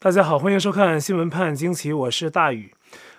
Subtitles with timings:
[0.00, 2.72] 大家好，欢迎收看新闻判惊奇，我是大宇。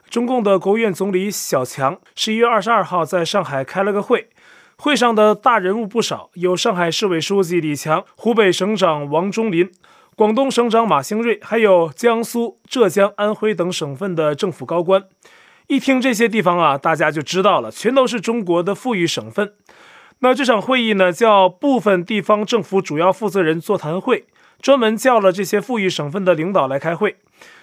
[0.10, 4.30] 中共的国务院总理小强十一月二十二号在上海开了个会，
[4.78, 9.70] 会上的大人物不少，有上海市委书记李强、湖北省长王忠林、
[10.16, 15.04] 广东省长马兴瑞，还有江苏、浙江、安徽等省份的政府高官。
[15.68, 19.52] 一听这些地方啊，大家就知道了，全都是中国的富裕省份。
[20.20, 24.28] 那这场会议呢，叫部分地方政府主要负责人座谈会。
[24.62, 27.18] 专门叫了这些富裕省份的领导来开会，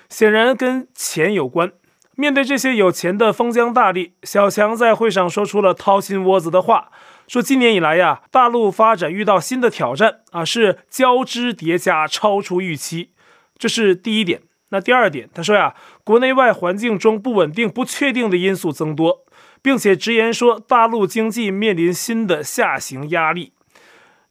[0.09, 1.73] 显然跟钱有关。
[2.15, 6.91] 面对这些有钱的封疆大吏，小强在会上说出了掏心窝子的话，
[7.29, 13.11] 说今年以来呀，大陆发展遇到新的挑战啊，是交织叠加，超出预期。
[13.59, 14.41] 这是第一点。
[14.71, 19.25] 那第二点，他说呀，国内外环境中不稳定、不确定的因素增多，
[19.61, 23.53] 并且直言说，大陆经济面临新的下行压力。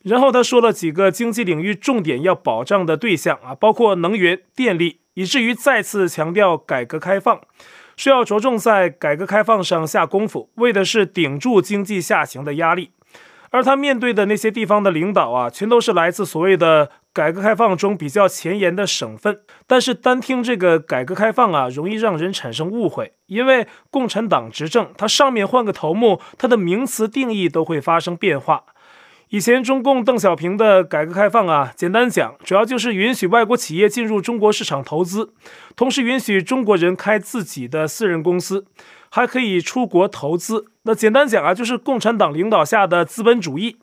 [0.06, 7.42] 然后他说了几个经济领域重点要保障的对象啊，包括能源、电力，以至于再次强调改革开放，
[7.98, 12.92] 需要着重在改革开放上下功夫，为的是顶住经济下行的压力。
[13.50, 19.40] 而他面对的那些地方的领导啊，全都是来自所谓的改革开放中比较前沿的省份。
[19.66, 28.66] 但是单听这个改革开放啊，容易让人产生误会，因为共产党执政，它上面换个头目，它的名词定义都会发生变化。
[29.30, 35.34] 以前中共邓小平的改革开放啊，简单讲，主要就是允许外国企业进入中国市场投资，
[35.76, 38.66] 同时允许中国人开自己的私人公司，
[39.10, 40.68] 还可以出国投资。
[40.84, 43.78] 那简单讲啊，就是共产党领导下的资本主义，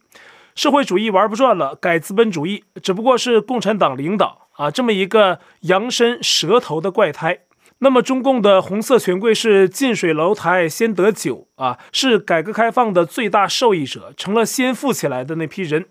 [0.54, 7.40] 社会主义玩不转了，改资本主义，只不过是共产党领导啊，这么一个羊身蛇头的怪胎。
[7.84, 15.86] 那么，中共的红色权贵是近水楼台先得酒啊，是改革开放的最大受益者，成了先富起来的那批人。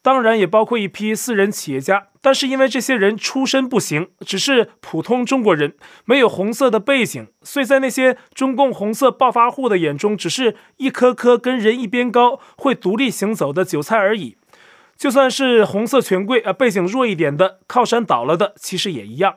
[0.00, 5.74] 当然，也包括一批私人企业家，但是因为这些人出身不行，只是普通中国人，
[6.06, 14.38] 没有红色的背景，所以在那些中共红色暴发户的眼中，只是一颗颗跟人一边高、会独立行走的韭菜而已。
[14.96, 19.36] 就算是红色权贵啊，背景弱一点的，靠山倒了的，其实也一样。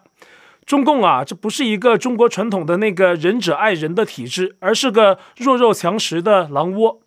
[0.67, 6.99] 中共啊，这不是一个中国传统的那个仁者爱人的体制，而是个弱肉强食的狼窝。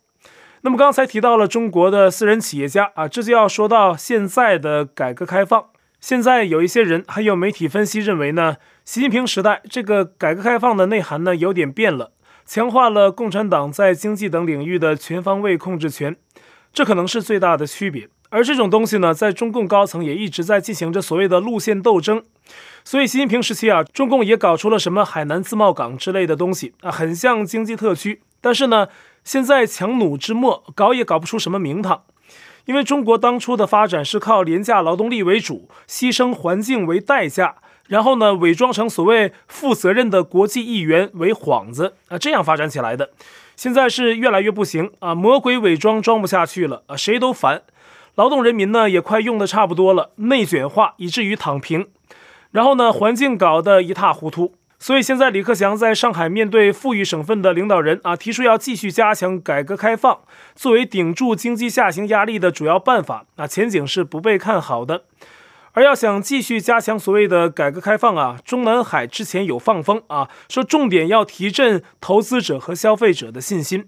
[0.61, 5.65] 那么刚才提到了中国的私人企业家啊，这就要说到现在的改革开放。
[5.99, 12.13] 现在有一些人还有媒体分析认为呢，习近平时代这个改革开放的内涵呢有点变了，
[12.43, 16.15] 强化了共产党在经济等领域的全方位控制权，
[16.73, 18.09] 这可能是最大的区别。
[18.31, 22.23] 而这种东西呢，在中共高层也一直在进行着所谓的路线斗争。
[22.83, 28.21] 所以，习近平时期啊，中共也搞出了什么海南自贸港之类的东西啊，很像经济特区。
[28.39, 28.87] 但是呢，
[29.25, 32.03] 现在强弩之末，搞也搞不出什么名堂。
[32.65, 37.55] 因为中国当初的发展是靠廉价劳动力为主，牺牲环境为代价，
[37.87, 43.09] 然后呢，伪装成所谓负责任的国际议员为幌子啊，这样发展起来的。
[43.57, 47.63] 现在是越来越不行啊，魔鬼伪装装不下去了啊，谁都烦。
[48.15, 51.87] 劳动人民呢，也快用得差不多了，内卷化以至于躺平。
[52.51, 60.19] 然后呢，环境搞得一塌糊涂，所以现在李克强在上海面对富裕省份的领导人啊，提出要继续加强改革开放，
[60.53, 65.03] 作为顶住经济下行压力的主要办法，啊，前景是不被看好的。
[65.73, 73.87] 而要想继续加强所谓的改革开放啊，中南海之前有放风啊，说重点要提振投资者和消费者的信心。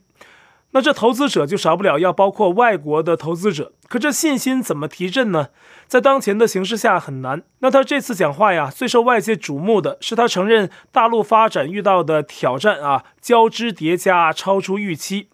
[0.74, 5.50] 那这投资者就少不了要包括外国的投资者，可这信心怎么提振呢？
[5.88, 7.44] 在当前的形势下很难。
[7.60, 15.30] 那他这次讲话呀，最受外界瞩目的是他承认大陆发展遇到的挑战啊，交织叠加，超出预期。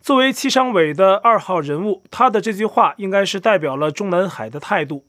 [0.00, 5.04] 作为七常委的二号人物，他的这句话应该是代表了中南海的态度，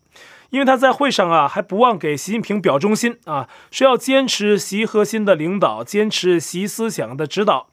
[0.49, 7.67] 因为他在会上啊还不忘给习近平表忠心啊，说要坚持习核心的领导，坚持习思想的指导。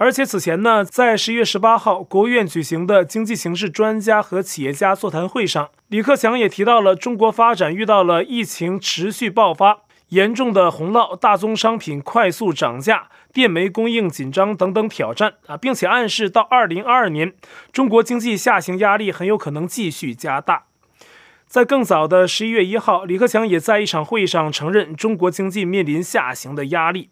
[0.00, 17.34] 而且此前呢，在十一月十八号国务院举行的经济形势专家和企业家座谈会上，李克强也提到了中国发展遇到了疫情持续爆发、严重的洪涝、大宗商品快速涨价、电煤供应紧张等等挑战啊，并且暗示到二零二二年，
[17.72, 20.66] 中国经济下行压力很有可能继续加大。
[21.48, 27.10] 在更早的十一月一号，李克强也在一场会议上承认中国经济面临下行的压力。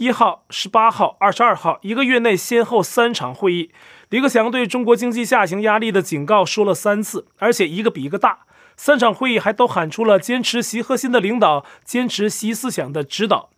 [0.00, 3.70] 一号、十八号、二十二号，一个月内先后三场会议，
[4.08, 8.38] 李克强对中国经济下行压力的警告说了三次，而且一个比一个大。
[8.78, 13.50] 三场会议还都喊出了坚持习核心的领导，坚持习思想的指导。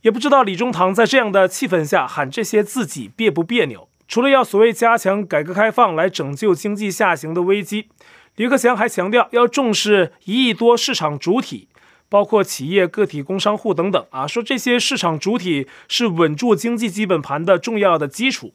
[0.00, 3.86] 也不知道李中堂在这样的气氛下喊这些自己别不别扭？
[4.08, 7.90] 除了要所谓加强改革开放来拯救经济下行的危机，
[8.36, 11.68] 李克强还强调要重视一亿多市场主体。
[12.14, 18.54] 包括企业、个体工商户等等啊，说这些市场主体是稳住经济基本盘的重要的基础。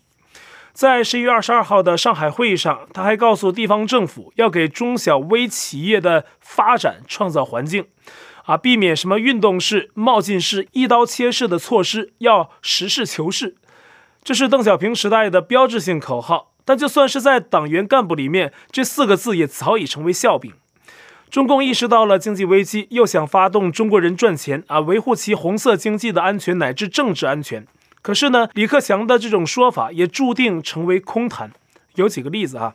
[0.72, 7.88] 在十一月二十二号的上海会议上，他还告诉地方政府要给中小微企业的发展创造环境，
[8.46, 13.58] 啊，避免什么运动式、冒进式、一刀切式的措施，要实事求是。
[14.24, 20.54] 这是邓小平时代的标志性口号，但就算是在党员干部里面，这四个字也早已成为笑柄。
[21.30, 27.68] 中共意识到了经济危机，又想发动中国人赚钱啊，维护其红色经济的安全乃至政治安全。
[28.02, 31.52] 可是呢，李克强的这种说法也注定成为空谈。
[31.96, 32.74] 有几个例子啊，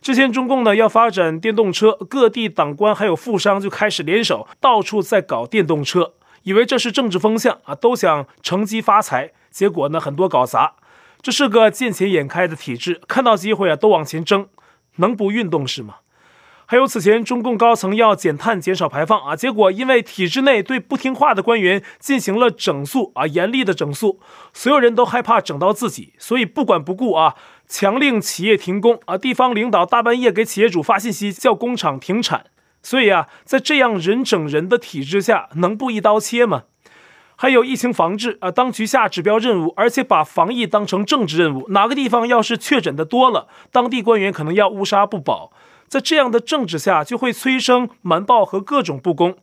[0.00, 6.12] 之前中共呢要发展电动车，各地党官还有富商就开始联手，到处在搞电动车，
[6.44, 9.32] 以为这是政治风向啊，都想乘机发财。
[9.50, 10.74] 结果呢，很多搞砸。
[11.20, 14.46] 这是个见钱眼开的体制，看到机会啊都往前争，
[14.96, 15.96] 能不运动是吗？
[16.68, 24.18] 还有此前中共高层要减碳减少排放啊，结果因为体制内对不听话的官员进行了整肃啊，严厉的整肃，
[24.52, 27.36] 所有人都害怕整到自己，所以不管不顾啊，
[27.68, 32.46] 强令企业停工啊，地方领导大半夜给企业主发信息叫工厂停产，
[32.82, 36.64] 所以啊，在这样人整人的体制下，能不一刀切吗？
[37.36, 45.52] 还有疫情防治啊，当局下指标任务，而且把防疫当成政治任务，哪个地方要是确诊的多了，当地官员可能要乌纱不保。
[45.88, 49.36] 在这样的政治下，就会催生瞒报和各种不公。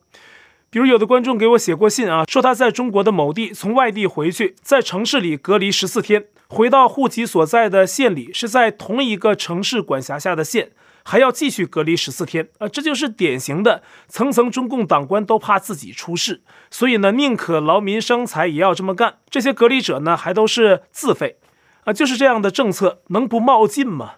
[0.69, 10.71] 比如，有的观众给我写过信啊，说他在中国的某地从外地回去，在城市里隔离十四天，回到户籍所在的县里，是在同一个城市管辖下的县，
[11.03, 12.67] 还要继续隔离十四天啊。
[12.67, 16.41] 这就是典型的层层中共党官都怕自己出事，
[16.71, 19.17] 所以呢，宁可劳民伤财也要这么干。
[19.29, 21.37] 这些隔离者呢，还都是自费
[21.83, 24.13] 啊，就是这样的政策，能不冒进吗？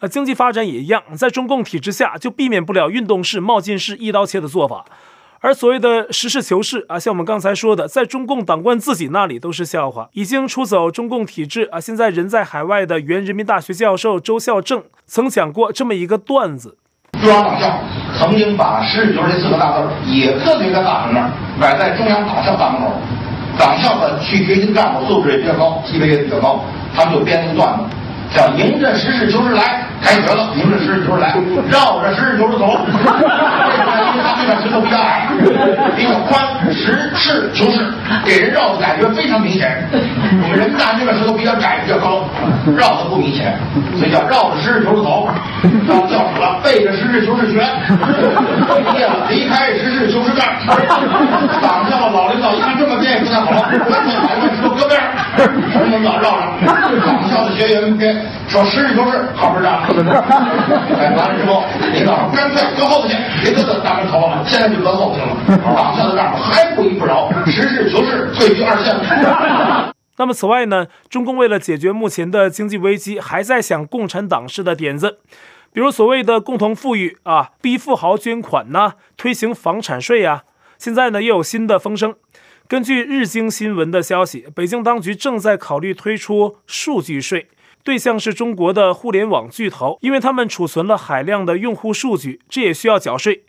[0.00, 4.84] 呃，经济发展也一样，在中共体制下就避免不了运动式、冒进式、一刀切的做法。
[5.40, 10.08] 而所谓的实事求是啊，像我们刚才说的，在中共党官自己那里都是笑话。
[10.12, 16.76] 已经出走中共体制啊，现在人在海外的原人民大学教授周孝正曾讲过这么一个段子：
[17.20, 17.80] 中央党校
[18.18, 21.30] 曾经把“实事求是”四个大字也特别的大在那儿
[21.60, 22.92] 摆在中央党校大门口，
[23.56, 26.64] 党校的去培训干部素质也比较高，级别也比较高，
[26.94, 27.84] 他们就编那个段子，
[28.34, 29.84] 叫“迎着实事求是来”。
[30.00, 31.34] 开学了，迎着实事求是来，
[31.68, 32.78] 绕着实事求是走。
[32.86, 35.26] 因为他这边石头比较矮，
[35.96, 36.40] 比较宽，
[36.70, 37.92] 实事求是，
[38.24, 39.88] 给人绕的感觉非常明显。
[39.90, 42.24] 我们人大这边石头比较窄，比较高，
[42.76, 43.58] 绕的不明显，
[43.98, 45.28] 所以叫绕着实事求是走。
[45.88, 47.58] 到教室了，背着实事求是学。
[47.58, 50.62] 毕业了，离开实事求是干。
[51.60, 54.87] 党校的老领导一看这么变，不太好，干脆把这石头搁边儿，
[55.38, 56.66] 什么都绕着。
[57.06, 59.80] 党校的学员们说实事求是，好好干。
[60.98, 61.62] 哎，完了之后，
[61.92, 65.58] 领导干脆搁后头去，别搁在大门口了，现在就搁后头去了。
[65.74, 68.94] 党校的干部还不依不饶，实事求是退居二线。
[70.16, 75.18] 那么此外呢，中共为了解决目前的经济危机，还在想共产党式的点子，
[75.72, 80.42] 比如所谓的共同富裕啊，逼富豪捐款呐、啊，推行房产税呀。
[80.76, 82.14] 现在呢，又有新的风声。
[82.68, 87.48] 根据日经新闻的消息，北京当局正在考虑推出数据税。
[87.82, 93.44] 对象是中国的互联网巨头，因为他们储存了海量的用户数据，这也需要缴税。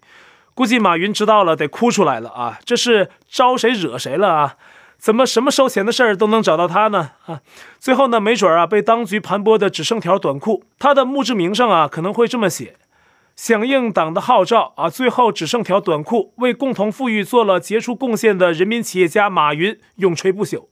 [0.54, 2.60] 估计马云知道了得哭出来了啊！
[2.64, 4.56] 这是招谁惹谁了啊？
[4.98, 7.12] 怎么什么收钱的事儿都能找到他呢？
[7.26, 7.42] 啊，
[7.78, 10.64] 最后呢，没准儿啊被当局盘剥的只剩条短裤。
[10.78, 12.78] 他的墓志铭上啊可能会这么写：
[13.42, 20.66] 响应党的号召啊，最后只剩条短裤，为共同富裕做了杰出贡献的人民企业家马云永垂不朽。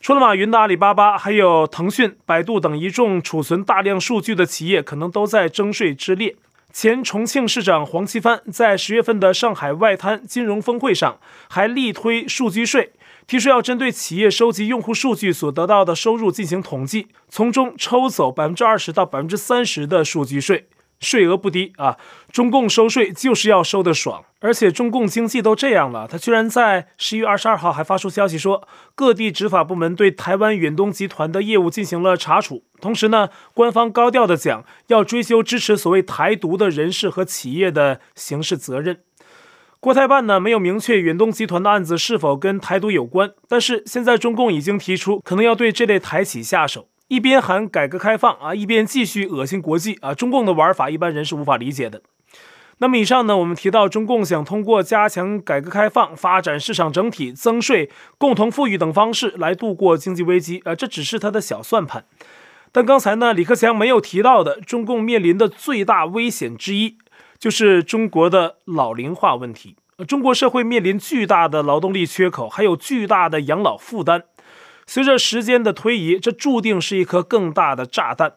[0.00, 6.36] 除了马云的阿里巴巴，还有腾讯、百度等一众储存大量数据的企业，可能都在征税之列。
[6.72, 11.18] 前重庆市长黄奇帆在十月份的上海外滩金融峰会上，
[11.50, 12.92] 还力推数据税，
[13.26, 20.66] 提出要针对企业收集用户数据所得到的收入进行统计，从中抽走百分之二十到百分之三十的数据税。
[21.04, 21.98] 税额不低啊！
[22.32, 39.00] 中共收税就是要收得爽，而且中共经济都这样了，他居然在十一月二十二号还发出消息说，各地执法部门对台湾远东集团的业务进行了查处，同时呢，官方高调的讲要追究支持所谓台独的人士和企业的刑事责任。
[39.78, 46.88] 国台办呢没有明确远东集团的案子是否跟台独有关，但是现在中共已经提出可能要对这类台企下手。
[47.08, 52.02] 一边喊改革开放啊，一边继续恶心国际啊，中共的玩法一般人是无法理解的。
[52.78, 62.04] 那么以上呢，我们提到中共想通过加强改革开放、发展市场整体、增税、共同富裕等方式来度过经济危机啊，这只是他的小算盘。
[62.72, 66.98] 但刚才呢，李克强没有提到的，中共面临的最大危险之一，
[67.38, 69.76] 就是中国的老龄化问题。
[70.08, 74.24] 中国社会面临巨大的劳动力缺口，还有巨大的养老负担。
[74.86, 78.34] 随着时间的推移，这注定是一颗更大的炸弹。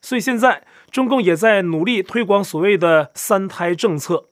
[0.00, 4.28] 所以现在，中共也在努力推广所谓的“三胎”政策。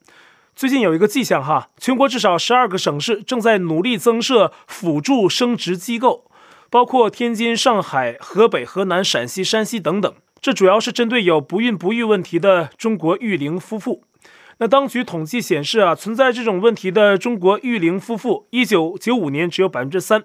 [0.54, 6.30] 最近有一个迹象哈，全国至少十二个省市正在努力增设辅助生殖机构，
[6.70, 10.14] 包括天津、上海、河北、河南、陕西、山西等等。
[10.40, 14.04] 这主要是针对有不孕不育问题的中国育龄夫妇。
[14.58, 20.24] 那当局统计显示啊，存在这种问题的中国育龄夫妇，一九九五年只有百分之三，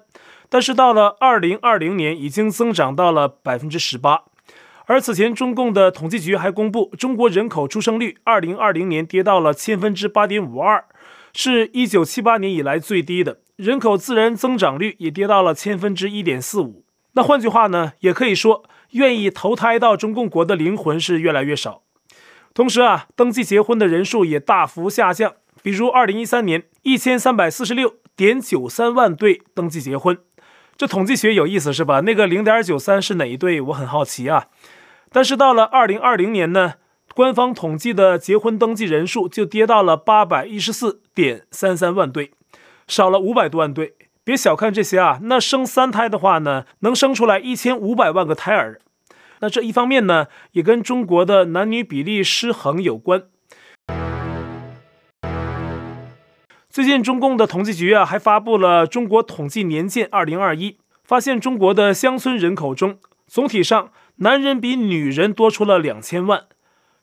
[0.51, 4.23] 但是到了二零二零年已经增长到了百分之十八。
[4.85, 10.83] 而此前中共的统计局还公布，中国人口出生率二零二零年跌到了千分之八点五二，
[11.33, 16.83] 是一九七八年以来最低的，人口自然增长率也跌到了千分之一点四五。
[17.13, 21.83] 那换句话呢，也可以说，愿意投胎到中共国的灵魂是越来越少。
[22.53, 25.35] 同时啊，登记结婚的人数也大幅下降。
[25.63, 30.17] 比如，二零一三年一千三百四十六点九三万对登记结婚，
[30.81, 31.99] 这统计学有意思是吧？
[31.99, 33.61] 那个零点九三是哪一对？
[33.61, 34.47] 我很好奇啊。
[35.11, 36.73] 但是到了二零二零年呢，
[37.13, 42.31] 官方统计的结婚登记人数就跌到了八百一十四点三三万对，
[42.87, 43.93] 少了五百多万对。
[44.23, 48.81] 别小看这些啊，那生三胎的话呢，能生出来一千五百万个胎儿。
[49.41, 53.25] 那这一方面呢，也跟中国的男女比例失衡有关。
[56.71, 60.71] 最近，中共的统计局啊，还发布了《中国统计年鉴二零二一》，
[61.03, 62.97] 发现中国的乡村人口中，
[63.27, 66.45] 总体上男人比女人多出了两千万。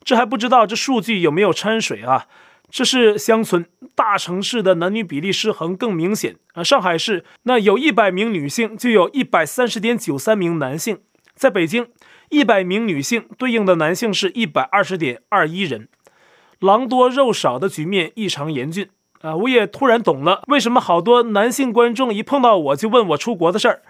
[0.03, 2.29] 这还不知道这数据有没有掺水啊？
[2.71, 6.65] 这是乡村，大城市的男女比例失衡更明显啊。
[6.65, 11.01] 上海市那有一百名女性，就有一百三十点九三名男性。
[11.35, 11.89] 在北京，
[12.31, 15.89] 一百名女性对应的男性是一百二十点二一人，
[16.59, 18.89] 狼多肉少的局面异常严峻
[19.21, 19.35] 啊！
[19.37, 23.83] 我也突然懂了，为什么好多男性观众一碰到我就问我出国的事儿。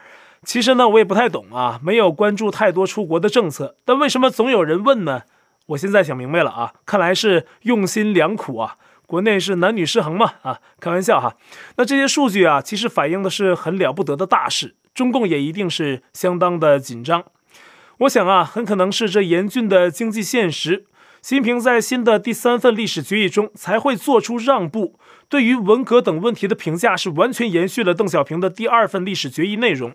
[0.44, 5.22] 其实呢，我也不太懂啊，没有关注太多出国的政策，但为什么总有人问呢？
[5.66, 8.76] 我现在想明白了啊，看来是用心良苦啊。
[9.06, 10.34] 国内是男女失衡嘛？
[10.42, 11.34] 啊，开玩笑哈。
[11.76, 17.24] 那这些数据啊，其实反映的是很了不得的大事，中共也一定是相当的紧张。
[18.00, 20.84] 我想啊，很可能是这严峻的经济现实，
[21.22, 24.97] 习近平在新的第三份历史决议中才会做出让步。
[25.28, 29.92] 对于文革等问题的评价是完全延续了邓小平的第二份历史决议内容，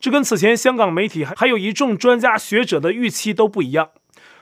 [0.00, 3.90] 这跟此前香港媒体还还有一众专家学者的预期都不一样。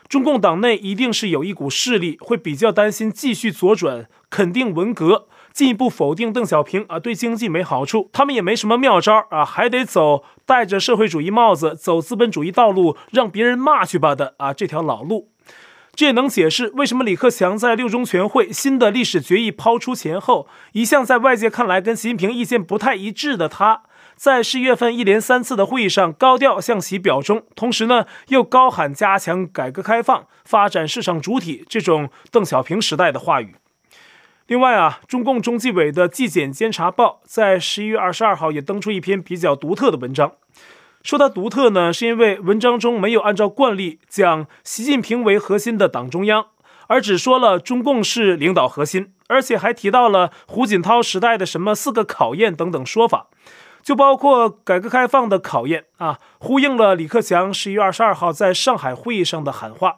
[0.09, 5.28] 中共党内一定是有一股势力会比较担心继续左转，肯定文革。
[5.52, 15.28] 进一步否定邓小平啊，对经济没好处，他们也没什么妙招啊，还得走戴着社会主义帽子走资本主义道路，让别人骂去吧的啊这条老路。
[15.94, 23.82] 这也能解释为什么李克强在六中全会新的历史决议抛出前后，一向在外界看来跟习近平意见不太一致的他，
[24.16, 33.56] 在十一月份一连三次的会议上高调向其表忠，同时呢又高喊加强改革开放、发展市场主体这种邓小平时代的话语。
[34.47, 40.32] 另外啊，中共中纪委的纪检监察报在十一月二十二号也登出一篇比较独特的文章。
[41.02, 46.47] 说它独特呢，是因为文章中没有按照惯例讲习近平为核心的党中央，
[46.88, 53.28] 而只说了中共是领导核心，而且还提到了胡锦涛时代的什么四个考验等等说法，
[53.83, 59.97] 就包括改革开放的考验啊，呼应了李克强十一月二十二号在上海会议上的喊话。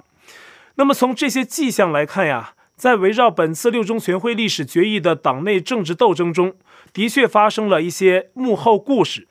[0.76, 2.54] 那么从这些迹象来看呀。
[2.74, 6.54] 在围绕本次六中全会历史决议的党内政治斗争中，
[6.92, 9.28] 的确发生了一些幕后故事。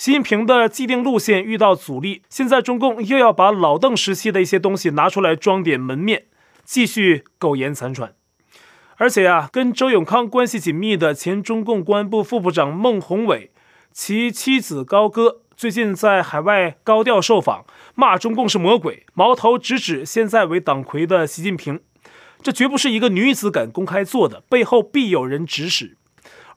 [0.00, 6.24] 习近平的既定路线遇到阻力，现在中共又要把老邓时期的一些东西拿出来装点门面，
[6.64, 8.14] 继续苟延残喘。
[8.96, 13.50] 而且啊，跟周永康关系紧密的前中共公安部副部长孟宏伟，
[13.92, 21.78] 其妻子高歌最近在海外高调受访，骂中共是魔鬼，矛头直指现在为党魁的习近平。
[22.42, 25.98] 这绝不是一个女子敢公开做的，背后必有人指使。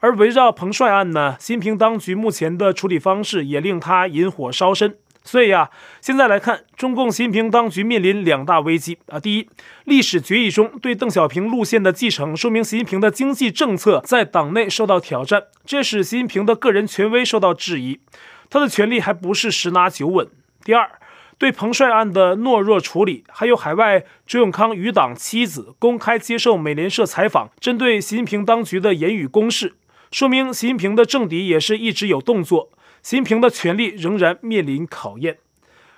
[0.03, 4.97] 而围绕彭帅案呢，习近平当局目前的处理方式也令他引火烧身。
[5.23, 5.69] 所以呀，
[6.01, 9.17] 现在来看，中共习近平当局面临两大危机啊。
[9.17, 9.47] 第一，
[9.85, 18.01] 历史决议中对邓小平路线的继承，说明习近平的经济政策在党内受到挑战，这使习近平的个人权威受到质疑，
[18.49, 20.27] 他的权力还不是十拿九稳。
[20.65, 20.91] 第二。
[21.39, 29.73] 对彭帅案的懦弱处理，还有海外周永康余党妻子公开接受美联社采访，针对习近平当局的言语攻势，
[30.13, 32.69] 说明习近平的政敌也是一直有动作，
[33.01, 35.39] 习近平的权力仍然面临考验。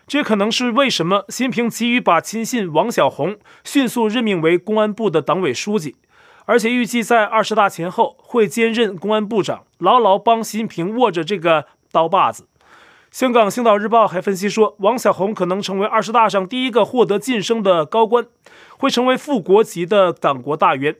[0.07, 5.98] 这可能是为什么习近平急于把亲信王小洪迅速任命为公安部的党委书记，
[6.45, 12.48] 而且预计在二十大前后会兼任公安部长，牢牢帮习近平握着这个刀把子。
[13.12, 18.25] 香港《星岛日报》还分析说，王小洪可能成为二十大上第一个获得晋升的高官，
[18.77, 20.95] 会成为副国级的党国大员。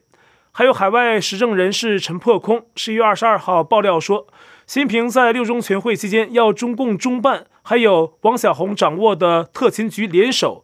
[0.58, 4.26] 还有海外时政人士陈破空十一月二十二号爆料说，
[4.66, 10.64] 习近平在六中全会期间要中共中办还有王小红掌握的特勤局联手，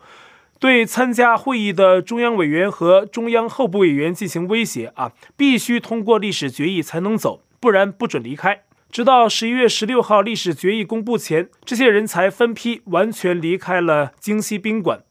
[0.62, 8.62] 对参加会议的中央委员和中央候补委员进行威胁啊，必须通过历史决议才能走，不然不准离开。
[8.89, 15.01] 直到十一月十六号历史决议公布前，这些人才分批完全离开了京西宾馆。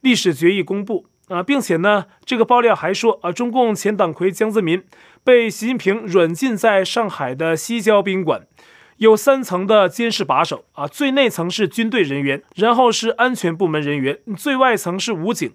[0.00, 4.82] 历史决议公布啊，并且呢，这个爆料还说啊，中共前党魁江泽民
[5.22, 8.46] 被习近平软禁在上海的西郊宾馆，
[8.98, 15.50] 有三层的监视把守啊，最内层是军队人员，然后是安全部门人员，最外层是武警。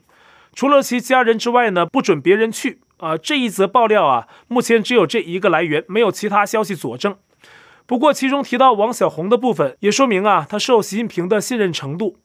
[0.55, 3.15] 除了其家人之外呢，不准别人去啊。
[3.15, 7.15] 这一则爆料啊，目前只有这一个来源，没有其他消息佐证。
[7.85, 12.17] 不过，其中提到王小洪的部分，也说明啊，他受习近平的信任程度。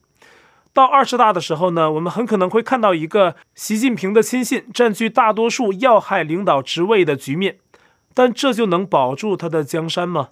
[0.75, 7.59] 到二十大的时候呢，我们很可能会看到一个习近平的亲信占据大多数要害领导职位的局面。
[8.13, 10.31] 但这就能保住他的江山吗？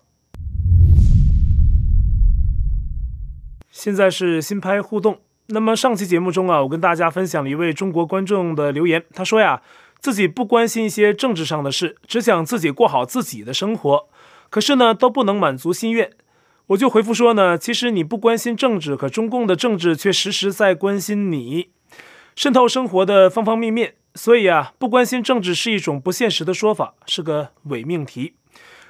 [3.71, 5.19] 现在是新拍互动。
[5.47, 9.61] 那么上期节目中啊，我跟大家分享了一位中国观众的留言，他说呀，
[10.01, 14.09] 自己不关心一些政治上的事，只想自己过好自己的生活。
[14.49, 16.11] 可是呢，都不能满足心愿，
[16.67, 21.69] 我就回复说呢，其实你不关心政治，可中共的政治却时时在关心你，
[22.35, 23.95] 渗透生活的方方面面。
[24.15, 28.35] 所以啊，不关心政治是一种不现实的说法，是个伪命题。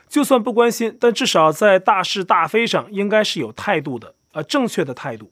[0.07, 5.31] 就算不关心，但至少在大是大非上应该是有态度的，啊、呃，正确的态度。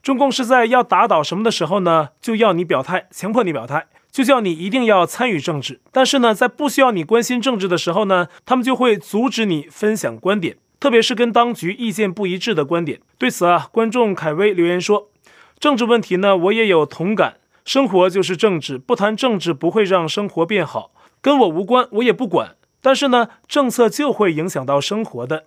[0.00, 3.88] 中共是在要打倒什么的时候呢，就要你表态，强迫你表态。
[4.10, 13.00] 就叫你一定要参与政治，但是呢，在不需要你关心政治的时候呢，他们就会阻止你分享观点，特别是跟当局意见不一致的观点。
[13.18, 15.10] 对此啊，观众凯威留言说
[15.58, 17.38] ：“政治问题呢，我也有同感。
[17.64, 22.56] 生活就是政治，不谈政治不会让生活变好，跟我无关，我也不管。
[22.80, 25.46] 但是呢，政策就会影响到生活的。”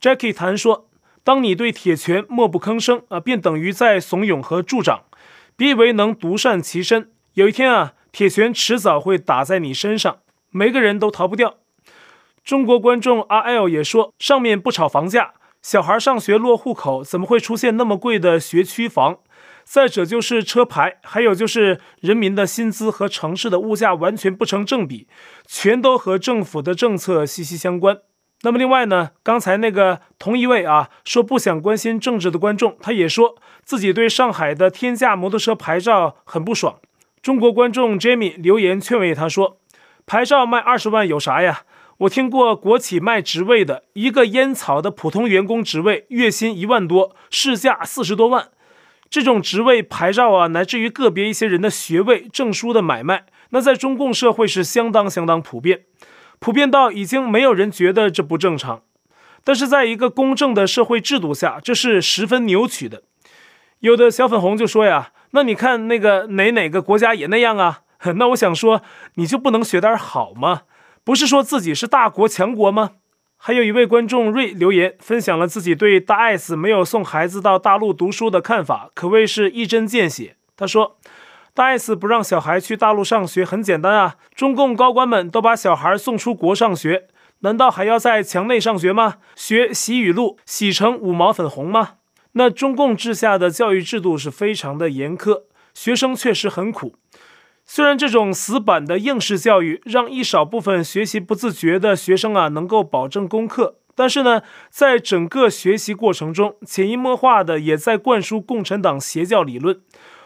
[0.00, 0.88] Jackie 谈说
[1.24, 5.04] ：“当你对铁拳默不吭声啊，便等于在怂恿和助长，
[5.56, 10.18] 别以为能独善其身。”有一天啊，铁拳迟早会打在你身上，
[10.50, 11.54] 每个人都逃不掉。
[12.48, 19.18] 中国观众 RL 也说，上面不炒房价，小孩上学落户口，怎么会出现那么贵的学区房？
[19.64, 25.06] 再者就是车牌，还有就是人民的薪资和城市的物价完全不成正比，
[25.46, 27.98] 全都和政府的政策息息相关。
[28.40, 36.78] 那么另外呢，刚才那个同一位啊说不想关心政治的观众，他也说自己对上海的天价摩托车牌照很不爽。
[37.20, 39.58] 中国观众 Jamie 留言劝慰他说
[40.06, 41.64] ：“牌照卖二十万有啥呀？
[41.98, 48.50] 我听过国企卖职位的，一个烟草的普通员工职位，月薪一万多，市价四十多万。
[49.10, 55.86] 这种职位牌照啊，乃至于个别一些人的学位证书的买卖，那在中共社会是相当相当普遍，
[56.38, 58.82] 普遍到已经没有人觉得这不正常。
[59.42, 63.02] 但是在一个公正的社会制度下，这是十分扭曲的。
[63.80, 67.80] 有的小粉红就说呀。”那你看那个哪哪个国家也那样啊？
[68.16, 68.80] 那我想说，
[69.16, 70.62] 你就不能学点好吗？
[71.08, 72.90] 不是说自己是大国强国吗？
[73.38, 80.36] 还有一位观众瑞留言分享了自己对大 S 没有送孩子到大陆读书的看法，可谓是一针见血。
[80.54, 80.98] 他说，
[81.54, 87.06] 大 S 不让小孩去大陆上学很简单啊，中共高官们都把小孩送出国上学，
[87.38, 89.14] 难道还要在墙内上学吗？
[89.34, 91.92] 学洗语录洗成五毛粉红吗？
[92.32, 96.96] 那中共治下的教育制度是非常的严苛，学生确实很苦。
[97.70, 109.78] 虽然这种死板的应试教育让一少部分学习不自觉的学生啊能够保证功课，但是呢，在整个学习过程中，潜移默化的也在灌输共产党邪教理论，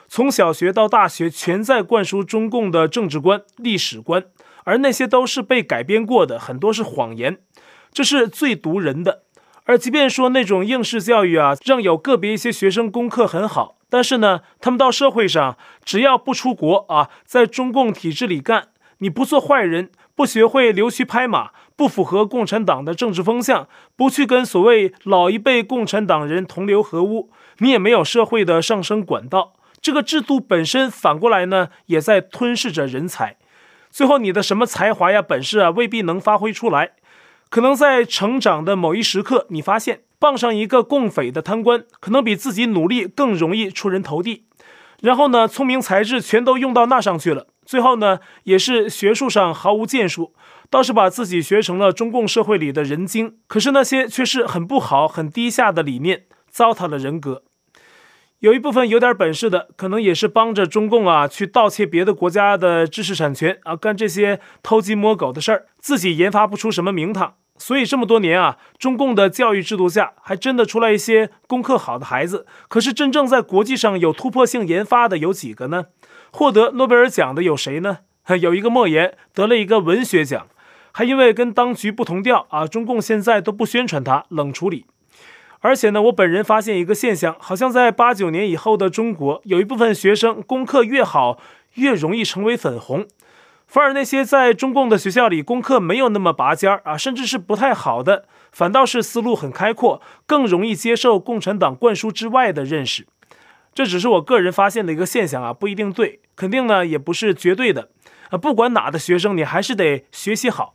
[0.07, 4.25] 从小学到大学全在灌输中共的政治观、历史观，
[4.63, 7.39] 而那些都是被改编过的，很多是谎言，
[7.93, 9.25] 这是最毒人的。
[9.65, 18.69] 而即便说那种应试教育啊，让有个别一些学生功课很好，但是呢，他们到社会上只要不出国啊，在中共体制里干，
[19.01, 27.29] 你不做坏人，不学会溜须拍马，不符合共产党的政治风向，不去跟所谓老一辈共产党人同流合污，
[27.59, 29.53] 你也没有社会的上升管道。
[29.83, 33.37] 这个制度本身反过来呢，也在吞噬着人才，
[33.91, 36.93] 最后你的什么才华呀、本事啊，未必能发挥出来。
[37.51, 44.45] 可能在成长的某一时刻，你发现傍上一个共匪的贪官，可能比自己努力更容易出人头地。
[45.01, 50.33] 然后呢，聪明才智全都用到那上去了，最后呢，也是学术上毫无建树，
[50.71, 53.39] 倒是把自己学成了中共社会里的人精。
[53.49, 57.43] 可是那些却是很不好、很低下的理念，糟蹋了人格。
[58.39, 67.35] 有一部分有点本事的，可能也是帮着中共啊去盗窃别的国家的知识产权啊，干这些偷鸡摸狗的事儿，自己研发不出什么名堂。
[67.59, 72.47] 所以这么多年啊，中共的教育制度下，还真的出来一些功课好的孩子。
[72.69, 75.87] 可是真正在国际上有突破性研发的有几个呢？
[76.33, 77.99] 获得诺贝尔奖的有谁呢？
[78.41, 80.47] 有一个莫言得了一个文学奖，
[80.93, 84.87] 还因为跟当局不同调啊，中共现在都不宣传他，冷处理。
[85.61, 91.39] 而且呢，我本人发现一个现象，好像在八九年以后的中国，有一部分学生功课越好，
[91.75, 93.07] 越容易成为粉红。
[93.73, 103.07] 反而那些在中共的学校里功课没有那么拔尖儿啊，甚至是不太好的，反倒是思路很开阔，更容易接受共产党灌输之外的认识。
[103.73, 107.89] 这只是我个人发现的一个现象啊，不一定对，肯定呢也不是绝对的。
[108.29, 110.75] 啊，不管哪的学生，你还是得学习好，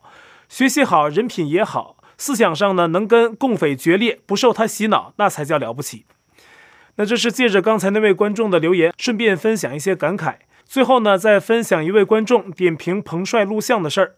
[0.49, 6.07] 学习好，人品也好，思想上呢能跟共匪决裂，不受他洗脑，那才叫了不起。
[6.95, 10.37] 那这是借着刚才那位观众的留言，顺便分享一些感慨。
[10.67, 14.15] 最后呢，再分享一位观众点评彭帅录像的事儿。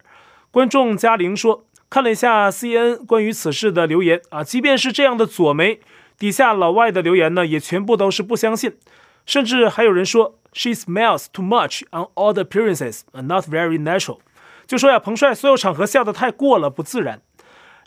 [0.49, 5.79] 观众嘉玲说，看了一下 C N 关于此事的留言啊，即便是这样的左媒，
[6.17, 8.75] 底下老外的留言呢，也全部都是不相信，
[9.27, 14.17] 甚至还有人说 She smiles too much on all the appearances and not very natural，
[14.65, 17.21] 就说呀，彭帅所有场合笑得太过了，不自然。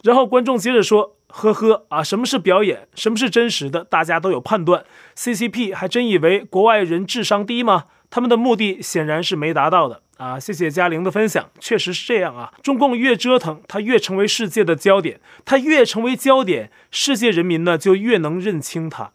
[0.05, 4.85] 然后观众接着说，呵呵啊，什么是表演，什么是真实的，大家都有判断。
[5.17, 7.85] CCP 还真以为国外人智商低吗？
[8.13, 10.39] 他们的目的显然是没达到的啊！
[10.39, 12.53] 谢谢嘉玲的分享，确实是这样啊。
[12.63, 19.13] 中共越折腾，他越成为世界的焦点，他越成为焦点，世界人民呢就越能认清他。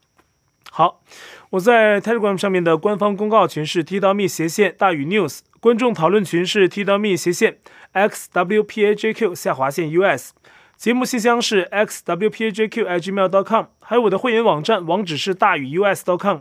[0.72, 1.04] 好，
[1.52, 7.60] 我在 Telegram 上面的官方公告群是 t.me 斜线大宇 news，观众讨论群是 t.me 斜线
[7.94, 10.32] xwpajq 下划线 us，
[10.76, 16.40] 节目信箱是 xwpajq@gmail.com，还有我的会员网站网址是大宇 us.com。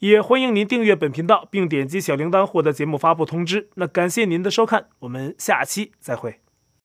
[0.00, 3.68] 也欢迎您订阅本频道，并点击小铃铛获得节目发布通知。
[3.74, 6.45] 那感谢您的收看，我们下期再会。